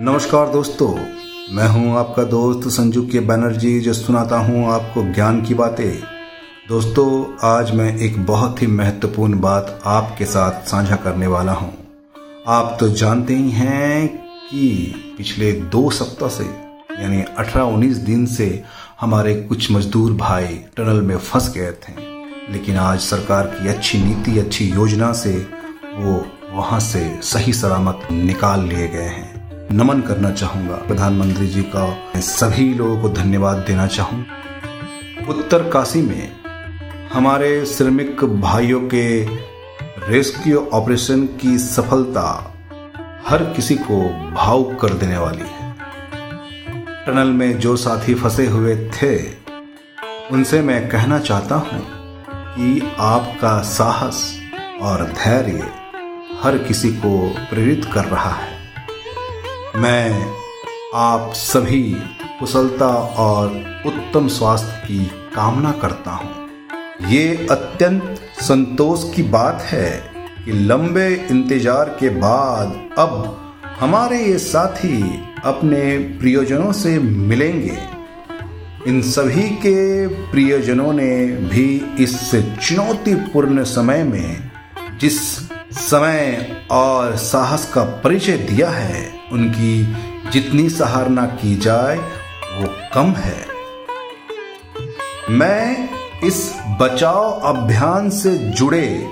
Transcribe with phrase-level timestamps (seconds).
[0.00, 0.94] नमस्कार दोस्तों,
[1.54, 6.00] मैं हूँ आपका दोस्त संजू के बैनर्जी, जो सुनाता हूँ आपको ज्ञान की बातें।
[6.68, 11.72] दोस्तों, आज मैं एक बहुत ही महत्वपूर्ण बात आपके साथ साझा करने वाला हूँ।
[12.48, 14.08] आप तो जानते ही हैं
[14.50, 16.44] कि पिछले दो सप्ताह से,
[17.02, 18.64] यानी 18-19 दिन से,
[19.00, 21.94] हमारे कुछ मजदूर भाई टनल में फंस गए थे।
[22.52, 25.46] लेकिन आज सरकार की अच्छी नीति, अच्छी योजना से
[25.94, 29.27] वो वहाँ से सही सलामत निकाल लिए गए हैं।
[29.72, 34.24] नमन करना चाहूँगा। प्रधानमंत्री जी का सभी लोगों को धन्यवाद देना चाहूँ।
[35.28, 36.32] उत्तर काशी में
[37.12, 39.24] हमारे श्रमिक भाइयों के
[40.08, 42.54] रेस्क्यू ऑपरेशन की सफलता
[43.26, 44.00] हर किसी को
[44.34, 45.72] भावुक कर देने वाली है।
[47.06, 49.16] टनल में जो साथी फंसे हुए थे,
[50.32, 51.86] उनसे मैं कहना चाहता हूँ
[52.28, 54.40] कि आपका साहस
[54.82, 55.72] और धैर्य
[56.42, 58.57] हर किसी को प्रेरित कर रहा है।
[59.78, 60.34] मैं
[60.94, 61.82] आप सभी
[62.38, 62.86] कुशलता
[63.18, 63.50] और
[63.86, 69.90] उत्तम स्वास्थ्य की कामना करता हूँ। ये अत्यंत संतोष की बात है
[70.44, 73.14] कि लंबे इंतज़ार के बाद अब
[73.80, 75.02] हमारे ये साथी
[75.44, 77.78] अपने प्रियजनों से मिलेंगे।
[78.86, 81.68] इन सभी के प्रियजनों ने भी
[82.00, 84.50] इस चुनौतीपूर्ण समय में
[85.00, 85.47] जिस
[85.78, 89.96] समय और साहस का परिचय दिया है। उनकी
[90.30, 91.96] जितनी सहारना की जाए,
[92.58, 93.46] वो कम है।
[95.30, 95.88] मैं
[96.24, 99.06] इस बचाव अभियान से जुड़े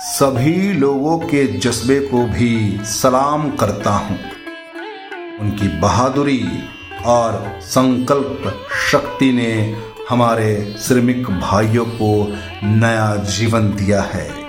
[0.00, 4.18] सभी लोगों के जज्बे को भी सलाम करता हूँ।
[5.40, 6.48] उनकी बहादुरी
[7.04, 9.76] और संकल्प शक्ति ने
[10.10, 14.41] हमारे श्रमिक भाइयों को नया जीवन दिया है।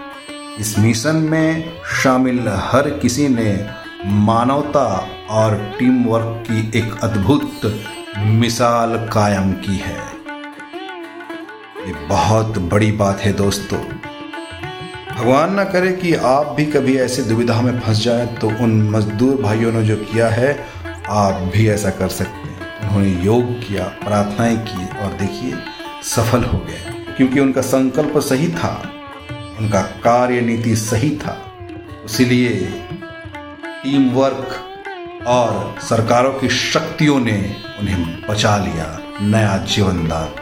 [0.59, 1.73] इस मिशन में
[2.03, 3.67] शामिल हर किसी ने
[4.05, 7.81] मानवता और टीम वर्क की एक अद्भुत
[8.17, 9.97] मिसाल कायम की है।
[11.87, 13.79] ये बहुत बड़ी बात है दोस्तों।
[15.15, 19.41] भगवान ना करे कि आप भी कभी ऐसे दुविधा में फंस जाए तो उन मजदूर
[19.41, 20.65] भाइयों ने जो किया है,
[21.09, 25.53] आप भी ऐसा कर सकते हैं। उन्होंने योग किया, प्रार्थनाएँ की और देखिए,
[26.03, 28.89] सफल हो गए। क्योंकि उनका संकल्प सही था।
[29.59, 31.37] उनका कार्य नीति सही था।
[32.05, 32.49] इसीलिए
[33.83, 34.59] टीम वर्क
[35.27, 40.41] और सरकारों की शक्तियों ने उन्हें बचा लिया, नया जीवन दान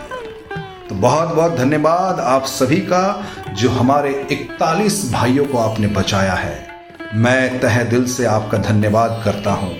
[0.89, 6.67] तो बहुत बहुत धन्यवाद आप सभी का, जो हमारे 41 भाइयों को आपने बचाया है।
[7.15, 9.75] मैं तह दिल से आपका धन्यवाद करता हूँ।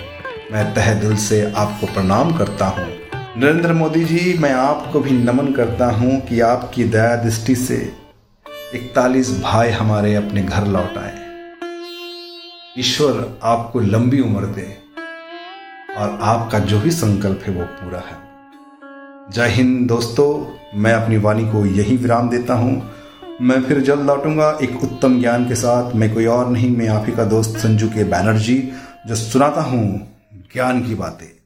[0.52, 2.86] मैं तह दिल से आपको प्रणाम करता हूँ।
[3.36, 7.92] नरेंद्र मोदी जी, मैं आपको भी नमन करता हूँ कि आपकी दया दृष्टि से
[8.74, 11.14] इकतालीस भाई हमारे अपने घर लौट आए।
[12.78, 14.78] ईश्वर आपको लंबी उम्र दे
[15.96, 18.16] और आपका जो भी संकल्प है वो पूरा है।
[19.32, 22.90] जय हिंद दोस्तों, मैं अपनी वाणी को यही विराम देता हूँ।
[23.40, 27.06] मैं फिर जल्द लौटूँगा। एक उत्तम ज्ञान के साथ मैं कोई और नहीं, मैं आप
[27.06, 28.72] ही का दोस्त संजू के बैनर्जी,
[29.06, 29.86] जो सुनाता हूँ
[30.54, 31.41] ज्ञान की बातें।